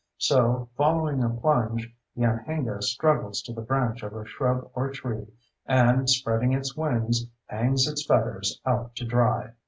So, 0.17 0.67
following 0.75 1.23
a 1.23 1.29
plunge, 1.29 1.95
the 2.15 2.23
anhinga 2.23 2.81
struggles 2.81 3.39
to 3.43 3.53
the 3.53 3.61
branch 3.61 4.01
of 4.01 4.13
a 4.15 4.25
shrub 4.25 4.67
or 4.73 4.89
tree, 4.89 5.27
and, 5.67 6.09
spreading 6.09 6.53
its 6.53 6.75
wings, 6.75 7.27
hangs 7.45 7.85
its 7.85 8.03
feathers 8.07 8.59
out 8.65 8.95
to 8.95 9.05
dry. 9.05 9.51